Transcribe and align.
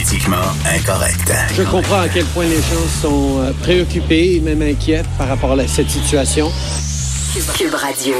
Politiquement 0.00 0.36
incorrect. 0.74 1.30
Je 1.54 1.62
comprends 1.62 2.00
à 2.00 2.08
quel 2.08 2.24
point 2.24 2.46
les 2.46 2.56
gens 2.56 2.88
sont 3.02 3.38
euh, 3.40 3.52
préoccupés 3.60 4.36
et 4.36 4.40
même 4.40 4.62
inquiètes 4.62 5.04
par 5.18 5.28
rapport 5.28 5.52
à 5.52 5.68
cette 5.68 5.90
situation. 5.90 6.50
Cube 7.58 7.74
Radio. 7.74 8.14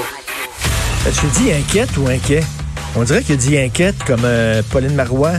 Tu 1.07 1.27
dis 1.43 1.51
inquiète 1.53 1.89
ou 1.97 2.07
inquiet? 2.07 2.43
On 2.97 3.03
dirait 3.03 3.23
qu'il 3.23 3.39
dit 3.39 3.57
inquiète 3.57 3.97
comme 4.07 4.21
euh, 4.25 4.61
Pauline 4.69 4.95
Marois. 4.95 5.39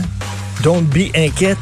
Don't 0.64 0.82
be 0.82 1.16
inquiète. 1.16 1.58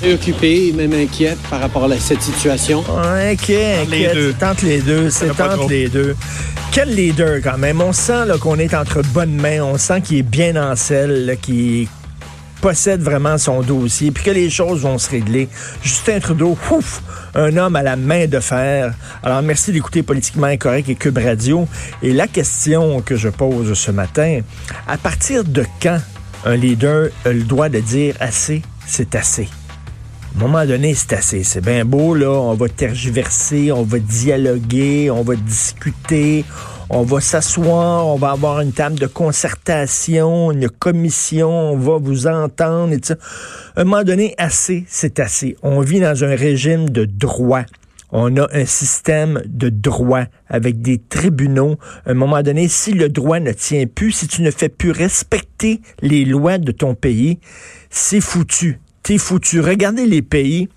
Préoccupé 0.00 0.68
et 0.68 0.72
même 0.74 0.92
inquiète 0.92 1.38
par 1.50 1.58
rapport 1.58 1.90
à 1.90 1.98
cette 1.98 2.22
situation. 2.22 2.84
inquiet, 3.02 3.84
Les 3.90 4.06
inquiète. 4.06 4.14
deux. 4.14 4.32
Tente 4.34 4.62
les 4.62 4.80
deux. 4.80 5.10
C'est 5.10 5.36
tente 5.36 5.68
les 5.68 5.88
deux. 5.88 6.14
Quel 6.70 6.94
leader 6.94 7.40
quand 7.42 7.58
même. 7.58 7.80
On 7.80 7.92
sent 7.92 8.28
qu'on 8.40 8.60
est 8.60 8.74
entre 8.74 9.02
bonnes 9.02 9.34
mains. 9.34 9.60
On 9.60 9.76
sent 9.76 10.02
qu'il 10.02 10.18
est 10.18 10.22
bien 10.22 10.54
en 10.54 10.76
selle, 10.76 11.36
qu'il 11.42 11.88
possède 12.60 13.02
vraiment 13.02 13.38
son 13.38 13.62
dossier, 13.62 14.10
puis 14.10 14.24
que 14.24 14.30
les 14.30 14.50
choses 14.50 14.82
vont 14.82 14.98
se 14.98 15.10
régler. 15.10 15.48
Justin 15.82 16.20
Trudeau, 16.20 16.56
ouf, 16.70 17.02
un 17.34 17.56
homme 17.56 17.76
à 17.76 17.82
la 17.82 17.96
main 17.96 18.26
de 18.26 18.40
fer. 18.40 18.94
Alors, 19.22 19.42
merci 19.42 19.72
d'écouter 19.72 20.02
Politiquement 20.02 20.46
Incorrect 20.46 20.88
et 20.88 20.94
Cube 20.94 21.18
Radio. 21.18 21.66
Et 22.02 22.12
la 22.12 22.26
question 22.26 23.00
que 23.00 23.16
je 23.16 23.28
pose 23.28 23.72
ce 23.74 23.90
matin, 23.90 24.40
à 24.86 24.96
partir 24.98 25.44
de 25.44 25.64
quand 25.82 25.98
un 26.44 26.56
leader 26.56 27.10
a 27.24 27.30
le 27.30 27.42
droit 27.42 27.68
de 27.68 27.80
dire 27.80 28.14
assez, 28.20 28.62
c'est 28.86 29.14
assez? 29.14 29.48
À 30.34 30.38
un 30.38 30.46
moment 30.46 30.64
donné, 30.64 30.94
c'est 30.94 31.12
assez. 31.14 31.42
C'est 31.44 31.60
bien 31.60 31.84
beau, 31.84 32.14
là. 32.14 32.30
On 32.30 32.54
va 32.54 32.68
tergiverser, 32.68 33.72
on 33.72 33.82
va 33.82 33.98
dialoguer, 33.98 35.10
on 35.10 35.22
va 35.22 35.34
discuter, 35.34 36.44
on 36.92 37.02
va 37.04 37.20
s'asseoir, 37.20 38.04
on 38.08 38.16
va 38.16 38.32
avoir 38.32 38.60
une 38.60 38.72
table 38.72 38.98
de 38.98 39.06
concertation, 39.06 40.50
une 40.50 40.68
commission, 40.68 41.48
on 41.48 41.76
va 41.76 41.98
vous 41.98 42.26
entendre 42.26 42.92
et 42.92 43.00
tout. 43.00 43.14
À 43.76 43.82
un 43.82 43.84
moment 43.84 44.02
donné, 44.02 44.34
assez, 44.38 44.84
c'est 44.88 45.20
assez. 45.20 45.56
On 45.62 45.80
vit 45.80 46.00
dans 46.00 46.24
un 46.24 46.34
régime 46.34 46.90
de 46.90 47.04
droit. 47.04 47.62
On 48.10 48.36
a 48.38 48.48
un 48.52 48.64
système 48.64 49.40
de 49.46 49.68
droit 49.68 50.24
avec 50.48 50.82
des 50.82 50.98
tribunaux. 50.98 51.76
À 52.06 52.10
un 52.10 52.14
moment 52.14 52.42
donné, 52.42 52.66
si 52.66 52.92
le 52.92 53.08
droit 53.08 53.38
ne 53.38 53.52
tient 53.52 53.86
plus, 53.86 54.10
si 54.10 54.26
tu 54.26 54.42
ne 54.42 54.50
fais 54.50 54.68
plus 54.68 54.90
respecter 54.90 55.80
les 56.02 56.24
lois 56.24 56.58
de 56.58 56.72
ton 56.72 56.96
pays, 56.96 57.38
c'est 57.88 58.20
foutu. 58.20 58.80
T'es 59.04 59.16
foutu. 59.16 59.60
Regardez 59.60 60.06
les 60.06 60.22
pays 60.22 60.68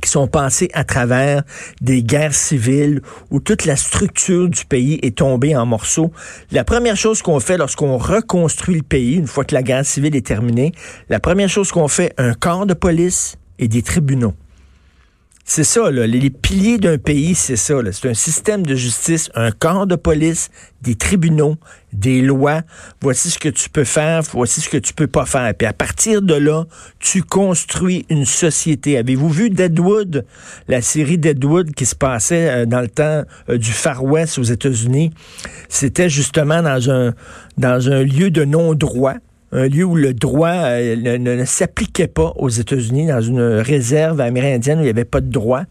qui 0.00 0.10
sont 0.10 0.26
passés 0.26 0.70
à 0.74 0.84
travers 0.84 1.42
des 1.80 2.02
guerres 2.02 2.34
civiles 2.34 3.02
où 3.30 3.40
toute 3.40 3.64
la 3.64 3.76
structure 3.76 4.48
du 4.48 4.64
pays 4.64 4.98
est 5.02 5.18
tombée 5.18 5.56
en 5.56 5.66
morceaux. 5.66 6.12
La 6.50 6.64
première 6.64 6.96
chose 6.96 7.22
qu'on 7.22 7.40
fait 7.40 7.56
lorsqu'on 7.56 7.96
reconstruit 7.96 8.76
le 8.76 8.82
pays, 8.82 9.16
une 9.16 9.26
fois 9.26 9.44
que 9.44 9.54
la 9.54 9.62
guerre 9.62 9.84
civile 9.84 10.16
est 10.16 10.26
terminée, 10.26 10.72
la 11.08 11.20
première 11.20 11.48
chose 11.48 11.72
qu'on 11.72 11.88
fait, 11.88 12.12
un 12.18 12.34
corps 12.34 12.66
de 12.66 12.74
police 12.74 13.36
et 13.58 13.68
des 13.68 13.82
tribunaux. 13.82 14.34
C'est 15.46 15.64
ça. 15.64 15.90
Les, 15.90 16.30
piliers 16.30 16.78
d'un 16.78 16.96
pays, 16.96 17.34
c'est 17.34 17.56
ça. 17.56 17.74
C'est 17.92 18.08
un 18.08 18.14
système 18.14 18.64
de 18.64 18.74
justice, 18.74 19.30
un 19.34 19.50
corps 19.50 19.86
de 19.86 19.94
police, 19.94 20.48
des 20.80 20.94
tribunaux, 20.94 21.56
des 21.92 22.22
lois. 22.22 22.62
Voici 23.02 23.28
ce 23.28 23.38
que 23.38 23.50
tu 23.50 23.68
peux 23.68 23.84
faire, 23.84 24.22
voici 24.32 24.62
ce 24.62 24.70
que 24.70 24.78
tu 24.78 24.94
peux 24.94 25.06
pas 25.06 25.26
faire. 25.26 25.54
Puis 25.54 25.66
à 25.66 25.74
partir 25.74 26.22
de 26.22 26.34
là, 26.34 26.64
tu 26.98 27.22
construis 27.22 28.06
une 28.08 28.24
société. 28.24 28.96
Avez-vous 28.96 29.28
vu 29.28 29.50
Deadwood, 29.50 30.24
la 30.66 30.80
série 30.80 31.18
Deadwood 31.18 31.72
qui 31.72 31.84
se 31.84 31.94
passait 31.94 32.48
euh, 32.48 32.66
dans 32.66 32.80
le 32.80 32.88
temps 32.88 33.24
euh, 33.50 33.58
du 33.58 33.70
Far 33.72 34.02
West 34.02 34.38
aux 34.38 34.44
États-Unis? 34.44 35.12
C'était 35.68 36.08
justement 36.08 36.62
dans 36.62 36.90
un, 36.90 37.14
dans 37.58 37.90
un 37.90 38.02
lieu 38.02 38.30
de 38.30 38.44
non-droit 38.44 39.16
un 39.54 39.68
lieu 39.68 39.84
où 39.84 39.94
le 39.94 40.12
droit 40.12 40.48
euh, 40.50 40.96
ne, 40.96 41.44
s'appliquait 41.44 42.08
pas 42.08 42.32
aux 42.36 42.48
États-Unis, 42.48 43.06
dans 43.06 43.20
une 43.20 43.40
réserve 43.40 44.20
amérindienne 44.20 44.78
où 44.78 44.82
il 44.82 44.86
n'y 44.86 44.90
avait 44.90 45.04
pas 45.04 45.20
de 45.20 45.30
droit. 45.30 45.62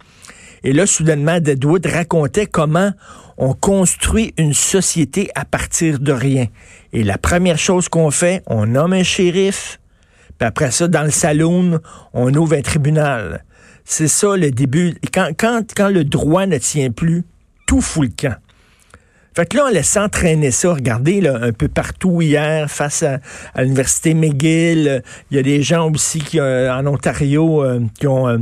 Et 0.63 0.71
là, 0.71 0.85
soudainement, 0.85 1.39
Deadwood 1.41 1.85
racontait 1.85 2.45
comment 2.45 2.91
on 3.37 3.53
construit 3.53 4.33
une 4.37 4.53
société 4.53 5.29
à 5.35 5.43
partir 5.43 5.99
de 5.99 6.13
rien. 6.13 6.47
Et 6.93 7.03
la 7.03 7.17
première 7.17 7.57
chose 7.57 7.89
qu'on 7.89 8.09
fait, 8.09 8.41
on 8.47 8.65
nomme 8.65 8.93
un 8.93 9.03
shérif, 9.03 9.79
puis 10.37 10.47
après 10.47 10.71
ça, 10.71 10.87
dans 10.87 11.03
le 11.03 11.11
saloon, 11.11 11.79
on 12.13 12.33
ouvre 12.33 12.55
un 12.55 12.61
tribunal. 12.61 13.43
C'est 13.83 14.07
ça 14.07 14.37
le 14.37 14.51
début. 14.51 14.95
Quand, 15.13 15.31
quand, 15.37 15.63
quand 15.75 15.89
le 15.89 16.05
droit 16.05 16.45
ne 16.45 16.57
tient 16.57 16.91
plus, 16.91 17.25
tout 17.67 17.81
fout 17.81 18.03
le 18.03 18.29
camp. 18.29 18.37
Fait 19.35 19.47
que 19.47 19.57
là, 19.57 19.65
on 19.67 19.71
laisse 19.71 19.89
s'entraîner 19.89 20.51
ça. 20.51 20.73
Regardez, 20.73 21.19
là, 21.19 21.39
un 21.41 21.51
peu 21.51 21.67
partout 21.67 22.21
hier, 22.21 22.69
face 22.69 23.01
à, 23.01 23.19
à 23.55 23.63
l'Université 23.63 24.13
McGill, 24.13 24.87
euh, 24.87 24.99
il 25.31 25.37
y 25.37 25.39
a 25.39 25.43
des 25.43 25.63
gens 25.63 25.89
aussi 25.91 26.19
qui, 26.19 26.39
euh, 26.39 26.71
en 26.73 26.85
Ontario 26.85 27.63
euh, 27.63 27.79
qui 27.99 28.05
ont 28.05 28.27
euh, 28.27 28.37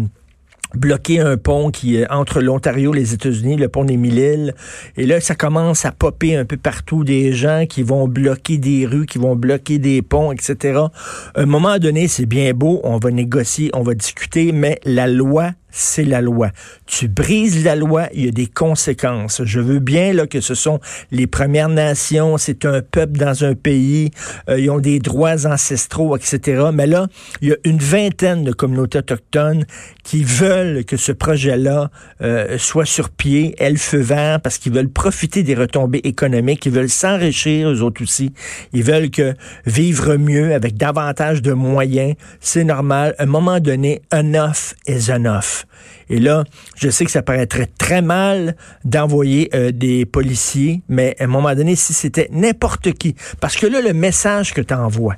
bloqué 0.74 1.20
un 1.20 1.38
pont 1.38 1.72
qui 1.72 1.98
est 1.98 2.10
entre 2.10 2.42
l'Ontario 2.42 2.94
et 2.94 3.00
les 3.00 3.14
États-Unis, 3.14 3.58
le 3.58 3.70
pont 3.70 3.86
des 3.86 3.98
Mille-Îles. 3.98 4.54
Et 4.98 5.06
là, 5.06 5.20
ça 5.20 5.36
commence 5.36 5.86
à 5.86 5.92
popper 5.92 6.36
un 6.36 6.46
peu 6.46 6.58
partout 6.58 7.04
des 7.04 7.34
gens 7.34 7.66
qui 7.68 7.84
vont 7.84 8.08
bloquer 8.08 8.58
des 8.58 8.86
rues, 8.86 9.06
qui 9.06 9.18
vont 9.18 9.36
bloquer 9.36 9.80
des 9.80 10.02
ponts, 10.02 10.32
etc. 10.32 10.80
À 11.36 11.42
un 11.42 11.46
moment 11.46 11.78
donné, 11.78 12.08
c'est 12.08 12.26
bien 12.26 12.54
beau, 12.54 12.82
on 12.84 12.98
va 12.98 13.12
négocier, 13.12 13.70
on 13.74 13.84
va 13.84 13.94
discuter, 13.94 14.52
mais 14.52 14.80
la 14.86 15.08
loi 15.08 15.52
c'est 15.72 16.04
la 16.04 16.22
loi. 16.22 16.52
Tu 16.86 17.08
brises 17.08 17.64
la 17.64 17.76
loi, 17.76 18.08
il 18.14 18.26
y 18.26 18.28
a 18.28 18.32
des 18.32 18.48
conséquences. 18.48 19.42
Je 19.44 19.60
veux 19.60 19.80
bien 19.80 20.14
là, 20.14 20.28
que 20.28 20.42
ce 20.42 20.56
sont 20.56 20.80
les 21.12 21.28
Premières 21.28 21.70
Nations, 21.70 22.38
c'est 22.38 22.66
un 22.66 22.82
peuple 22.82 23.18
dans 23.18 23.44
un 23.44 23.56
pays, 23.56 24.12
euh, 24.50 24.60
ils 24.60 24.70
ont 24.70 24.80
des 24.80 25.00
droits 25.00 25.46
ancestraux, 25.46 26.16
etc. 26.18 26.70
Mais 26.74 26.88
là, 26.88 27.08
il 27.42 27.50
y 27.50 27.52
a 27.54 27.58
une 27.64 27.80
vingtaine 27.80 28.44
de 28.44 28.52
communautés 28.52 29.00
autochtones 29.00 29.66
qui 30.04 30.24
veulent 30.24 30.84
que 30.86 30.98
ce 30.98 31.12
projet-là 31.12 31.92
euh, 32.22 32.58
soit 32.58 32.86
sur 32.86 33.10
pied, 33.10 33.56
elles 33.60 33.78
feu 33.78 34.00
vert, 34.00 34.42
parce 34.42 34.58
qu'ils 34.58 34.74
veulent 34.74 34.90
profiter 34.90 35.44
des 35.44 35.56
retombées 35.56 36.02
économiques, 36.04 36.66
ils 36.66 36.72
veulent 36.72 36.90
s'enrichir, 36.90 37.70
eux 37.70 37.82
autres 37.82 38.02
aussi. 38.02 38.34
Ils 38.74 38.84
veulent 38.84 39.10
que 39.10 39.34
vivre 39.66 40.16
mieux 40.16 40.54
avec 40.54 40.78
davantage 40.78 41.42
de 41.42 41.54
moyens, 41.54 42.16
c'est 42.40 42.64
normal. 42.64 43.16
À 43.18 43.24
un 43.24 43.26
moment 43.28 43.60
donné, 43.60 44.02
enough 44.12 44.76
is 44.88 45.12
enough. 45.12 45.61
Et 46.10 46.20
là, 46.20 46.44
je 46.76 46.90
sais 46.90 47.06
que 47.06 47.12
ça 47.12 47.22
paraîtrait 47.22 47.70
très 47.78 48.02
mal 48.02 48.56
d'envoyer 48.86 49.50
euh, 49.54 49.72
des 49.72 50.06
policiers, 50.06 50.82
mais 50.90 51.16
à 51.20 51.26
un 51.26 51.28
moment 51.28 51.54
donné, 51.56 51.76
si 51.76 51.94
c'était 51.94 52.30
n'importe 52.32 52.94
qui, 52.94 53.16
parce 53.40 53.56
que 53.56 53.68
là, 53.68 53.82
le 53.82 53.94
message 53.94 54.54
que 54.54 54.62
tu 54.62 54.74
envoies, 54.74 55.16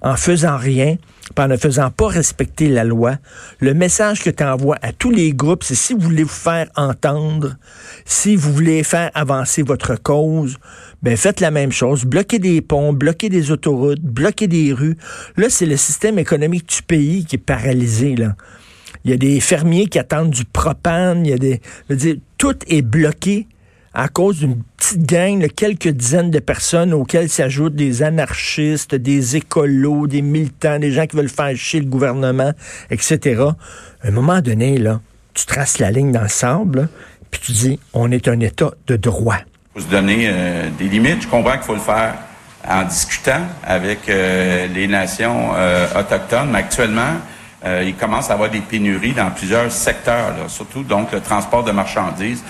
en 0.00 0.16
faisant 0.16 0.56
rien, 0.56 0.96
en 1.36 1.48
ne 1.48 1.56
faisant 1.56 1.90
pas 1.90 2.08
respecter 2.08 2.68
la 2.68 2.84
loi, 2.84 3.16
le 3.60 3.74
message 3.74 4.22
que 4.22 4.30
tu 4.30 4.44
envoies 4.44 4.76
à 4.82 4.92
tous 4.92 5.10
les 5.10 5.32
groupes, 5.32 5.64
c'est 5.64 5.74
si 5.74 5.92
vous 5.92 6.00
voulez 6.00 6.22
vous 6.22 6.28
faire 6.28 6.68
entendre, 6.76 7.56
si 8.04 8.36
vous 8.36 8.52
voulez 8.52 8.82
faire 8.82 9.10
avancer 9.14 9.62
votre 9.62 10.00
cause, 10.00 10.56
ben 11.02 11.16
faites 11.16 11.40
la 11.40 11.50
même 11.50 11.72
chose. 11.72 12.04
Bloquez 12.04 12.38
des 12.38 12.60
ponts, 12.60 12.92
bloquez 12.92 13.28
des 13.28 13.50
autoroutes, 13.50 14.00
bloquez 14.00 14.46
des 14.46 14.72
rues. 14.72 14.96
Là, 15.36 15.48
c'est 15.50 15.66
le 15.66 15.76
système 15.76 16.18
économique 16.18 16.68
du 16.68 16.82
pays 16.82 17.24
qui 17.24 17.36
est 17.36 17.38
paralysé, 17.38 18.16
là. 18.16 18.34
Il 19.04 19.10
y 19.10 19.14
a 19.14 19.16
des 19.16 19.40
fermiers 19.40 19.86
qui 19.86 19.98
attendent 19.98 20.30
du 20.30 20.44
propane. 20.44 21.24
Il 21.24 21.30
y 21.30 21.34
a 21.34 21.38
des, 21.38 21.60
je 21.88 21.94
veux 21.94 22.00
dire, 22.00 22.16
tout 22.36 22.56
est 22.66 22.82
bloqué 22.82 23.46
à 23.94 24.08
cause 24.08 24.38
d'une 24.38 24.62
petite 24.76 25.06
gang 25.06 25.40
de 25.40 25.46
quelques 25.46 25.88
dizaines 25.88 26.30
de 26.30 26.38
personnes 26.38 26.92
auxquelles 26.92 27.28
s'ajoutent 27.28 27.74
des 27.74 28.02
anarchistes, 28.02 28.94
des 28.94 29.36
écolos, 29.36 30.06
des 30.06 30.22
militants, 30.22 30.78
des 30.78 30.92
gens 30.92 31.06
qui 31.06 31.16
veulent 31.16 31.28
faire 31.28 31.56
chier 31.56 31.80
le 31.80 31.86
gouvernement, 31.86 32.52
etc. 32.90 33.42
À 34.02 34.08
un 34.08 34.10
moment 34.10 34.40
donné, 34.40 34.78
là, 34.78 35.00
tu 35.34 35.46
traces 35.46 35.78
la 35.78 35.90
ligne 35.90 36.12
dans 36.12 36.28
puis 37.30 37.40
tu 37.40 37.52
dis, 37.52 37.80
on 37.92 38.10
est 38.10 38.28
un 38.28 38.40
État 38.40 38.72
de 38.86 38.96
droit. 38.96 39.38
faut 39.74 39.80
se 39.80 39.88
donner 39.88 40.28
euh, 40.28 40.68
des 40.78 40.88
limites. 40.88 41.22
Je 41.22 41.28
comprends 41.28 41.52
qu'il 41.52 41.62
faut 41.62 41.74
le 41.74 41.80
faire 41.80 42.14
en 42.66 42.84
discutant 42.84 43.42
avec 43.64 44.08
euh, 44.08 44.66
les 44.68 44.86
nations 44.86 45.50
euh, 45.54 45.86
autochtones, 45.98 46.50
mais 46.50 46.58
actuellement, 46.58 47.16
euh, 47.64 47.84
il 47.86 47.94
commence 47.94 48.30
à 48.30 48.34
avoir 48.34 48.50
des 48.50 48.60
pénuries 48.60 49.12
dans 49.12 49.30
plusieurs 49.30 49.70
secteurs, 49.70 50.34
surtout 50.48 50.82
donc 50.82 51.12
le 51.12 51.20
transport 51.20 51.64
de 51.64 51.72
marchandises. 51.72 52.42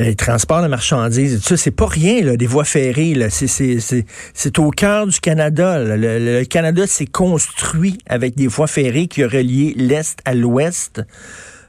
Les 0.00 0.14
transports 0.14 0.62
de 0.62 0.68
marchandises, 0.68 1.42
ça, 1.42 1.56
c'est 1.56 1.72
pas 1.72 1.86
rien, 1.86 2.22
là, 2.22 2.36
des 2.36 2.46
voies 2.46 2.64
ferrées. 2.64 3.16
C'est, 3.30 4.58
au 4.58 4.70
cœur 4.70 5.08
du 5.08 5.18
Canada. 5.18 5.82
Le, 5.84 6.44
Canada 6.44 6.86
s'est 6.86 7.06
construit 7.06 7.98
avec 8.06 8.36
des 8.36 8.46
voies 8.46 8.68
ferrées 8.68 9.08
qui 9.08 9.24
relient 9.24 9.74
l'Est 9.74 10.20
à 10.24 10.34
l'Ouest. 10.34 11.02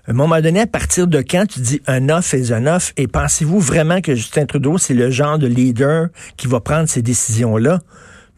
À 0.07 0.12
un 0.12 0.13
moment 0.13 0.42
donné, 0.42 0.62
à 0.62 0.68
partir 0.68 1.07
de 1.07 1.22
quand 1.22 1.48
tu 1.48 1.60
dis 1.60 1.81
un 1.88 2.10
off 2.10 2.36
est 2.36 2.52
un 2.52 2.68
off, 2.68 2.94
et 2.98 3.07
pensez-vous 3.07 3.60
vraiment 3.60 4.00
que 4.00 4.13
Justin 4.13 4.45
Trudeau, 4.45 4.78
c'est 4.78 4.94
le 4.94 5.10
genre 5.10 5.40
de 5.40 5.48
leader 5.48 6.10
qui 6.38 6.45
va 6.45 6.60
prendre 6.60 6.88
ces 6.88 7.02
décisions-là? 7.02 7.80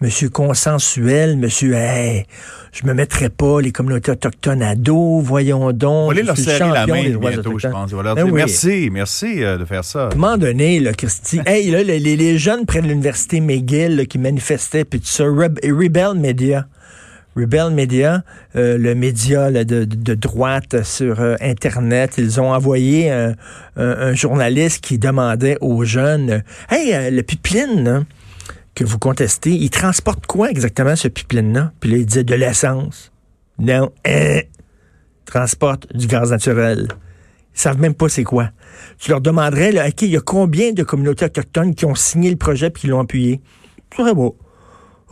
Monsieur 0.02 0.30
consensuel, 0.30 1.38
monsieur, 1.38 1.76
hey, 1.76 2.26
je 2.72 2.88
me 2.88 2.94
mettrai 2.96 3.30
pas 3.30 3.62
les 3.62 3.72
communautés 3.72 4.12
autochtones 4.12 4.64
à 4.64 4.74
dos, 4.74 5.20
voyons 5.20 5.72
donc. 5.74 5.92
On 5.92 6.06
va 6.08 6.14
aller 6.14 6.24
leur 6.24 6.38
serrer 6.38 6.72
la 6.72 6.88
main 6.88 7.04
bientôt, 7.04 7.60
je 7.60 7.68
pense. 7.68 7.92
Leur 7.92 8.16
Ben 8.16 8.24
dire 8.24 8.34
oui. 8.34 8.40
merci, 8.40 8.90
merci 8.92 9.44
euh, 9.44 9.60
de 9.60 9.66
faire 9.66 9.84
ça. 9.84 10.06
À 10.06 10.12
un 10.12 10.16
moment 10.16 10.38
donné, 10.38 10.80
là, 10.80 10.94
Christy, 10.94 11.40
hey, 11.46 11.70
là, 11.70 11.84
les, 11.84 12.38
jeunes 12.40 12.66
près 12.66 12.82
de 12.82 12.88
l'université 12.88 13.42
McGill 13.42 13.96
là, 13.96 14.06
qui 14.06 14.18
manifestaient, 14.18 14.86
puis 14.86 15.02
tout 15.02 15.06
ça, 15.06 15.26
Reb- 15.26 15.60
Rebel 15.64 16.20
Media. 16.20 16.66
Rebel 17.36 17.70
Media, 17.70 18.24
euh, 18.56 18.80
le 18.80 18.96
média 18.96 19.52
là, 19.52 19.64
de, 19.64 19.86
de, 19.86 20.16
droite 20.16 20.84
sur 20.84 21.22
euh, 21.22 21.36
Internet, 21.42 22.16
ils 22.18 22.42
ont 22.42 22.52
envoyé 22.52 23.12
un, 23.12 23.36
un, 23.78 24.14
journaliste 24.14 24.84
qui 24.84 24.98
demandait 24.98 25.58
aux 25.62 25.86
jeunes, 25.86 26.44
Hey, 26.72 27.12
le 27.12 27.22
pipeline 27.22 28.06
que 28.76 28.84
vous 28.84 29.00
contestez, 29.00 29.52
il 29.52 29.70
transporte 29.70 30.26
quoi 30.28 30.50
exactement 30.50 30.96
ce 30.96 31.08
pipeline-là? 31.08 31.74
Puis 31.80 31.92
là, 31.92 31.98
il 31.98 32.06
disait 32.06 32.24
de 32.24 32.36
l'essence. 32.36 33.12
Non, 33.60 33.92
hein, 34.06 34.42
transporte 35.26 35.94
du 35.96 36.08
gaz 36.08 36.32
naturel. 36.32 36.88
Ils 37.54 37.60
savent 37.60 37.80
même 37.80 37.94
pas 37.94 38.10
c'est 38.10 38.24
quoi. 38.24 38.50
Tu 38.98 39.12
leur 39.12 39.22
demanderais, 39.22 39.72
là, 39.72 39.88
OK, 39.88 40.02
il 40.04 40.10
y 40.10 40.18
a 40.18 40.22
combien 40.22 40.72
de 40.72 40.84
communautés 40.84 41.26
autochtones 41.26 41.76
qui 41.76 41.86
ont 41.86 41.96
signé 41.96 42.30
le 42.30 42.38
projet 42.38 42.70
puis 42.70 42.82
qui 42.82 42.88
l'ont 42.88 43.02
appuyé? 43.02 43.42
C'est 43.96 44.14
beau. 44.14 44.38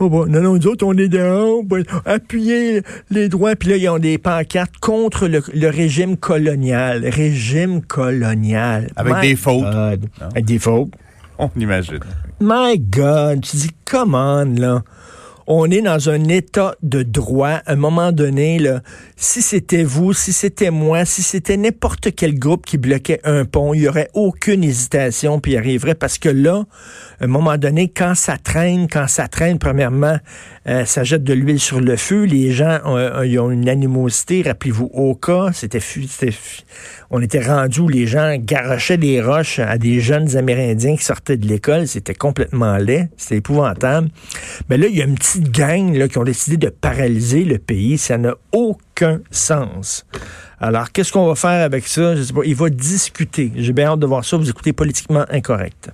Oh 0.02 0.08
bon, 0.08 0.26
non, 0.26 0.40
non, 0.40 0.54
nous 0.54 0.66
autres, 0.66 0.86
on 0.86 0.96
est 0.96 1.08
dehors, 1.08 1.62
appuyer 2.06 2.80
les 3.10 3.28
droits, 3.28 3.54
puis 3.54 3.68
là, 3.68 3.76
ils 3.76 3.86
ont 3.90 3.98
des 3.98 4.16
pancartes 4.16 4.78
contre 4.80 5.28
le, 5.28 5.68
régime 5.68 6.16
colonial. 6.16 7.06
Régime 7.06 7.82
colonial. 7.82 8.90
Avec 8.96 9.20
des 9.20 9.36
fautes. 9.36 9.66
Avec 10.20 10.46
des 10.46 10.58
fautes. 10.58 10.92
On 11.56 11.60
imagine. 11.60 12.00
My 12.40 12.78
God, 12.78 13.42
tu 13.42 13.56
dis, 13.56 13.70
come 13.84 14.14
on, 14.14 14.60
là 14.60 14.82
on 15.52 15.68
est 15.68 15.82
dans 15.82 16.08
un 16.08 16.28
état 16.28 16.76
de 16.80 17.02
droit. 17.02 17.60
À 17.66 17.72
un 17.72 17.76
moment 17.76 18.12
donné, 18.12 18.60
si 19.16 19.42
c'était 19.42 19.82
vous, 19.82 20.12
si 20.12 20.32
c'était 20.32 20.70
moi, 20.70 21.04
si 21.04 21.24
c'était 21.24 21.56
n'importe 21.56 22.14
quel 22.14 22.38
groupe 22.38 22.64
qui 22.64 22.78
bloquait 22.78 23.20
un 23.24 23.44
pont, 23.44 23.74
il 23.74 23.82
y 23.82 23.88
aurait 23.88 24.10
aucune 24.14 24.62
hésitation, 24.62 25.40
puis 25.40 25.52
il 25.52 25.56
arriverait 25.56 25.96
parce 25.96 26.18
que 26.18 26.28
là, 26.28 26.62
à 27.20 27.24
un 27.24 27.26
moment 27.26 27.58
donné, 27.58 27.88
quand 27.88 28.14
ça 28.14 28.36
traîne, 28.36 28.86
quand 28.86 29.08
ça 29.08 29.26
traîne, 29.26 29.58
premièrement, 29.58 30.18
euh, 30.68 30.84
ça 30.84 31.04
jette 31.04 31.24
de 31.24 31.32
l'huile 31.32 31.58
sur 31.58 31.80
le 31.80 31.96
feu. 31.96 32.24
Les 32.24 32.52
gens 32.52 32.80
ont, 32.84 32.96
euh, 32.96 33.50
une 33.50 33.68
animosité. 33.68 34.42
Rappelez-vous, 34.42 34.90
au 34.92 35.14
cas, 35.14 35.50
c'était, 35.54 35.80
on 37.10 37.22
était 37.22 37.40
rendu 37.40 37.80
où 37.80 37.88
les 37.88 38.06
gens 38.06 38.36
garochaient 38.38 38.98
des 38.98 39.22
roches 39.22 39.58
à 39.58 39.78
des 39.78 40.00
jeunes 40.00 40.36
Amérindiens 40.36 40.96
qui 40.96 41.04
sortaient 41.04 41.38
de 41.38 41.46
l'école. 41.46 41.86
C'était 41.86 42.14
complètement 42.14 42.76
laid. 42.76 43.08
C'était 43.16 43.36
épouvantable. 43.36 44.08
Mais 44.68 44.76
là, 44.76 44.86
il 44.86 44.96
y 44.96 45.00
a 45.00 45.06
une 45.06 45.14
petite 45.14 45.50
gang 45.50 45.96
là, 45.96 46.08
qui 46.08 46.18
ont 46.18 46.24
décidé 46.24 46.58
de 46.58 46.68
paralyser 46.68 47.44
le 47.44 47.58
pays. 47.58 47.96
Ça 47.96 48.18
n'a 48.18 48.34
aucun 48.52 49.20
sens. 49.30 50.04
Alors, 50.60 50.92
qu'est-ce 50.92 51.10
qu'on 51.10 51.26
va 51.26 51.36
faire 51.36 51.64
avec 51.64 51.86
ça? 51.86 52.16
Je 52.16 52.22
sais 52.22 52.32
pas. 52.34 52.42
Il 52.44 52.54
va 52.54 52.68
discuter. 52.68 53.50
J'ai 53.56 53.72
bien 53.72 53.86
hâte 53.86 54.00
de 54.00 54.06
voir 54.06 54.26
ça. 54.26 54.36
Vous 54.36 54.50
écoutez 54.50 54.74
politiquement 54.74 55.24
incorrect. 55.30 55.90